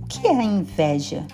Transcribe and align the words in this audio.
O 0.00 0.06
que 0.08 0.26
é 0.26 0.36
a 0.36 0.42
inveja? 0.42 1.26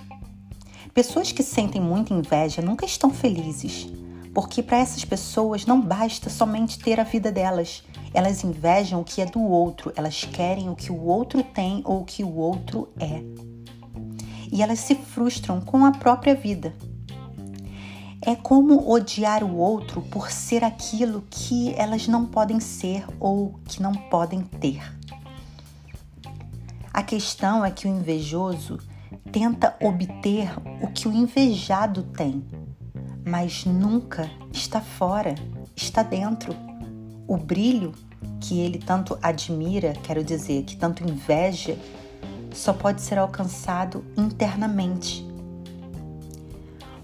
Pessoas 0.92 1.32
que 1.32 1.42
sentem 1.42 1.80
muita 1.80 2.12
inveja 2.12 2.60
nunca 2.60 2.84
estão 2.84 3.10
felizes, 3.10 3.88
porque 4.34 4.62
para 4.62 4.78
essas 4.78 5.04
pessoas 5.04 5.64
não 5.64 5.80
basta 5.80 6.28
somente 6.28 6.78
ter 6.78 7.00
a 7.00 7.04
vida 7.04 7.32
delas. 7.32 7.82
Elas 8.12 8.44
invejam 8.44 9.00
o 9.00 9.04
que 9.04 9.22
é 9.22 9.26
do 9.26 9.40
outro, 9.40 9.92
elas 9.96 10.24
querem 10.24 10.68
o 10.68 10.76
que 10.76 10.92
o 10.92 11.04
outro 11.04 11.42
tem 11.42 11.82
ou 11.84 12.00
o 12.00 12.04
que 12.04 12.22
o 12.22 12.34
outro 12.34 12.88
é. 13.00 13.22
E 14.52 14.62
elas 14.62 14.80
se 14.80 14.94
frustram 14.94 15.60
com 15.60 15.84
a 15.84 15.92
própria 15.92 16.34
vida. 16.34 16.74
É 18.28 18.36
como 18.36 18.92
odiar 18.92 19.42
o 19.42 19.56
outro 19.56 20.02
por 20.02 20.30
ser 20.30 20.62
aquilo 20.62 21.24
que 21.30 21.72
elas 21.78 22.06
não 22.06 22.26
podem 22.26 22.60
ser 22.60 23.06
ou 23.18 23.58
que 23.64 23.80
não 23.80 23.94
podem 23.94 24.42
ter. 24.42 24.82
A 26.92 27.02
questão 27.02 27.64
é 27.64 27.70
que 27.70 27.88
o 27.88 27.90
invejoso 27.90 28.76
tenta 29.32 29.74
obter 29.80 30.50
o 30.82 30.88
que 30.88 31.08
o 31.08 31.12
invejado 31.14 32.02
tem, 32.02 32.44
mas 33.26 33.64
nunca 33.64 34.30
está 34.52 34.82
fora, 34.82 35.34
está 35.74 36.02
dentro. 36.02 36.54
O 37.26 37.38
brilho 37.38 37.94
que 38.40 38.60
ele 38.60 38.78
tanto 38.78 39.18
admira, 39.22 39.94
quero 40.02 40.22
dizer, 40.22 40.64
que 40.64 40.76
tanto 40.76 41.02
inveja, 41.02 41.78
só 42.52 42.74
pode 42.74 43.00
ser 43.00 43.16
alcançado 43.16 44.04
internamente 44.18 45.27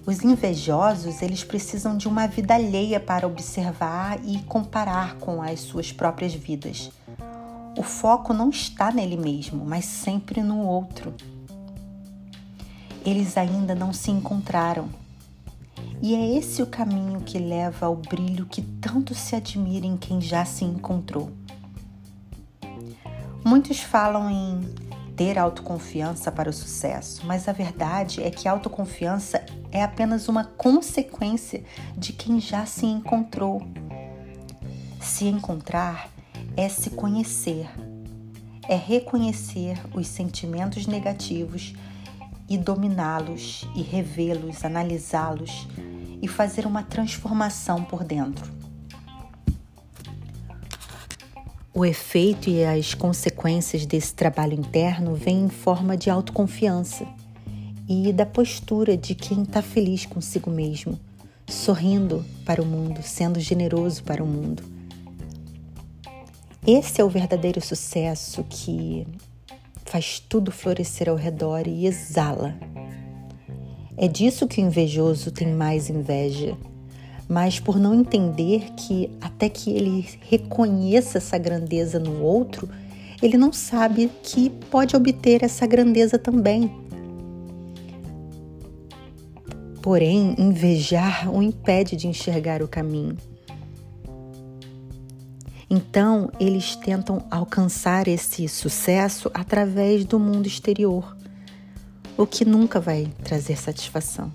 os 0.07 0.23
invejosos, 0.23 1.23
eles 1.23 1.43
precisam 1.43 1.97
de 1.97 2.07
uma 2.07 2.27
vida 2.27 2.55
alheia 2.55 3.01
para 3.01 3.27
observar 3.27 4.21
e 4.23 4.39
comparar 4.43 5.17
com 5.17 5.41
as 5.41 5.61
suas 5.61 5.93
próprias 5.93 6.35
vidas. 6.35 6.91
O 7.77 7.83
foco 7.83 8.35
não 8.35 8.51
está 8.51 8.93
nele 8.93 9.17
mesmo, 9.17 9.65
mas 9.65 9.87
sempre 9.87 10.43
no 10.43 10.59
outro. 10.61 11.15
Eles 13.05 13.37
ainda 13.37 13.75
não 13.75 13.93
se 13.93 14.11
encontraram. 14.11 14.89
E 16.03 16.15
é 16.15 16.37
esse 16.37 16.63
o 16.63 16.67
caminho 16.67 17.21
que 17.21 17.39
leva 17.39 17.87
ao 17.87 17.97
brilho 17.97 18.45
que 18.47 18.61
tanto 18.61 19.15
se 19.15 19.35
admira 19.35 19.87
em 19.87 19.97
quem 19.97 20.21
já 20.21 20.45
se 20.45 20.65
encontrou. 20.65 21.33
Muitos 23.43 23.81
falam 23.81 24.31
em 24.31 24.61
ter 25.17 25.39
autoconfiança 25.39 26.31
para 26.33 26.51
o 26.51 26.53
sucesso, 26.53 27.25
mas 27.27 27.49
a 27.49 27.53
verdade 27.53 28.23
é 28.23 28.31
que 28.31 28.49
a 28.49 28.53
autoconfiança 28.53 29.45
é 29.71 29.83
apenas 29.83 30.29
uma 30.29 30.45
consequência 30.45 31.65
de 31.97 32.13
quem 32.13 32.41
já 32.41 32.67
se 32.67 32.87
encontrou. 32.87 33.63
Se 35.01 35.27
encontrar 35.27 36.11
é 36.57 36.69
se 36.69 36.91
conhecer, 36.91 37.69
é 38.69 38.77
reconhecer 38.77 39.79
os 39.95 40.07
sentimentos 40.07 40.87
negativos 40.87 41.75
e 42.49 42.59
dominá-los 42.59 43.69
e 43.75 43.83
revê-los, 43.83 44.65
analisá-los 44.65 45.67
e 46.21 46.29
fazer 46.29 46.67
uma 46.67 46.83
transformação 46.83 47.85
por 47.85 48.03
dentro. 48.03 48.64
O 51.77 51.85
efeito 51.85 52.49
e 52.49 52.65
as 52.65 52.95
consequências 52.95 53.85
desse 53.85 54.15
trabalho 54.15 54.55
interno 54.55 55.17
vêm 55.17 55.47
em 55.47 55.49
forma 55.49 55.97
de 55.97 56.09
autoconfiança 56.09 57.05
e 57.89 58.13
da 58.13 58.25
postura 58.25 58.97
de 58.97 59.13
quem 59.17 59.43
está 59.43 59.61
feliz 59.61 60.07
consigo 60.07 60.53
mesmo, 60.53 60.97
sorrindo 61.49 62.25
para 62.45 62.63
o 62.63 62.65
mundo, 62.65 63.03
sendo 63.03 63.41
generoso 63.41 64.05
para 64.05 64.23
o 64.23 64.27
mundo. 64.27 64.63
Esse 66.65 67.01
é 67.01 67.05
o 67.05 67.11
verdadeiro 67.11 67.61
sucesso 67.61 68.45
que 68.49 69.05
faz 69.85 70.21
tudo 70.21 70.53
florescer 70.53 71.09
ao 71.09 71.17
redor 71.17 71.67
e 71.67 71.87
exala. 71.87 72.55
É 73.97 74.07
disso 74.07 74.47
que 74.47 74.61
o 74.61 74.65
invejoso 74.65 75.33
tem 75.33 75.53
mais 75.53 75.91
inveja 75.91 76.57
mas 77.29 77.59
por 77.59 77.79
não 77.79 77.95
entender 77.95 78.73
que 78.77 79.11
até 79.21 79.49
que 79.49 79.71
ele 79.71 80.07
reconheça 80.29 81.19
essa 81.19 81.39
grandeza 81.39 81.99
no 81.99 82.23
outro, 82.23 82.69
ele 83.23 83.39
não 83.39 83.53
sabe 83.53 84.11
que 84.23 84.51
pode 84.71 84.95
obter 84.95 85.43
essa 85.43 85.67
grandeza 85.67 86.19
também. 86.19 86.71
Porém, 89.81 90.35
invejar 90.39 91.31
o 91.31 91.43
impede 91.43 91.97
de 91.97 92.07
enxergar 92.07 92.63
o 92.63 92.69
caminho. 92.69 93.17
Então, 95.69 96.31
eles 96.39 96.77
tentam 96.77 97.25
alcançar 97.31 98.07
esse 98.07 98.47
sucesso 98.49 99.31
através 99.35 100.05
do 100.05 100.19
mundo 100.19 100.47
exterior, 100.47 101.17
o 102.17 102.27
que 102.27 102.45
nunca 102.45 102.79
vai 102.79 103.11
trazer 103.25 103.57
satisfação. 103.57 104.31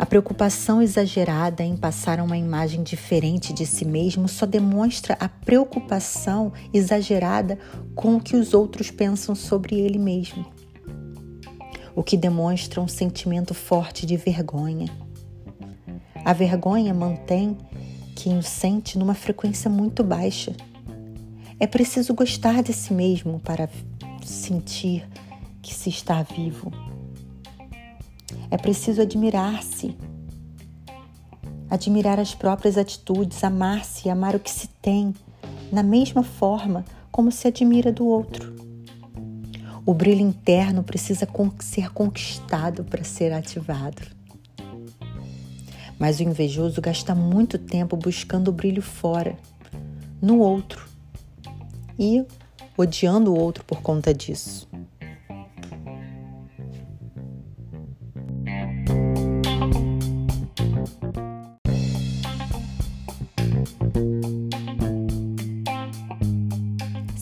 A 0.00 0.06
preocupação 0.06 0.80
exagerada 0.80 1.62
em 1.62 1.76
passar 1.76 2.20
uma 2.20 2.38
imagem 2.38 2.82
diferente 2.82 3.52
de 3.52 3.66
si 3.66 3.84
mesmo 3.84 4.26
só 4.28 4.46
demonstra 4.46 5.14
a 5.20 5.28
preocupação 5.28 6.54
exagerada 6.72 7.58
com 7.94 8.16
o 8.16 8.20
que 8.20 8.34
os 8.34 8.54
outros 8.54 8.90
pensam 8.90 9.34
sobre 9.34 9.78
ele 9.78 9.98
mesmo, 9.98 10.46
o 11.94 12.02
que 12.02 12.16
demonstra 12.16 12.80
um 12.80 12.88
sentimento 12.88 13.52
forte 13.52 14.06
de 14.06 14.16
vergonha. 14.16 14.86
A 16.24 16.32
vergonha 16.32 16.94
mantém 16.94 17.58
quem 18.16 18.38
o 18.38 18.42
sente 18.42 18.98
numa 18.98 19.14
frequência 19.14 19.70
muito 19.70 20.02
baixa. 20.02 20.56
É 21.58 21.66
preciso 21.66 22.14
gostar 22.14 22.62
de 22.62 22.72
si 22.72 22.94
mesmo 22.94 23.38
para 23.38 23.68
sentir 24.24 25.06
que 25.60 25.74
se 25.74 25.90
está 25.90 26.22
vivo. 26.22 26.72
É 28.50 28.56
preciso 28.56 29.00
admirar-se, 29.00 29.96
admirar 31.70 32.18
as 32.18 32.34
próprias 32.34 32.76
atitudes, 32.76 33.44
amar-se 33.44 34.08
e 34.08 34.10
amar 34.10 34.34
o 34.34 34.40
que 34.40 34.50
se 34.50 34.66
tem, 34.82 35.14
na 35.70 35.82
mesma 35.82 36.24
forma 36.24 36.84
como 37.12 37.30
se 37.30 37.46
admira 37.46 37.92
do 37.92 38.06
outro. 38.06 38.54
O 39.86 39.94
brilho 39.94 40.20
interno 40.20 40.82
precisa 40.82 41.28
ser 41.60 41.90
conquistado 41.92 42.84
para 42.84 43.04
ser 43.04 43.32
ativado. 43.32 44.02
Mas 45.98 46.18
o 46.18 46.22
invejoso 46.22 46.80
gasta 46.80 47.14
muito 47.14 47.58
tempo 47.58 47.96
buscando 47.96 48.48
o 48.48 48.52
brilho 48.52 48.82
fora, 48.82 49.36
no 50.20 50.38
outro, 50.38 50.88
e 51.98 52.24
odiando 52.76 53.32
o 53.32 53.38
outro 53.38 53.64
por 53.64 53.82
conta 53.82 54.14
disso. 54.14 54.69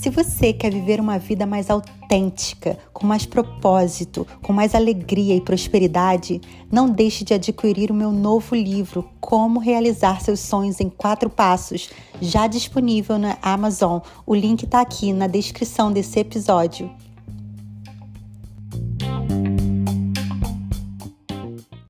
Se 0.01 0.11
você 0.11 0.53
quer 0.53 0.73
viver 0.73 1.01
uma 1.01 1.19
vida 1.19 1.45
mais 1.45 1.69
autêntica, 1.69 2.79
com 2.93 3.05
mais 3.05 3.27
propósito, 3.27 4.25
com 4.41 4.53
mais 4.53 4.73
alegria 4.73 5.35
e 5.35 5.41
prosperidade, 5.41 6.41
não 6.71 6.89
deixe 6.89 7.25
de 7.25 7.35
adquirir 7.35 7.91
o 7.91 7.95
meu 7.95 8.13
novo 8.13 8.55
livro 8.55 9.11
Como 9.21 9.59
Realizar 9.59 10.21
Seus 10.21 10.39
Sonhos 10.39 10.81
em 10.81 10.89
Quatro 10.89 11.29
Passos, 11.29 11.91
já 12.23 12.47
disponível 12.47 13.19
na 13.19 13.39
Amazon. 13.43 13.99
O 14.25 14.37
link 14.37 14.63
está 14.63 14.81
aqui 14.81 15.13
na 15.13 15.27
descrição 15.27 15.91
desse 15.91 16.21
episódio. 16.21 16.89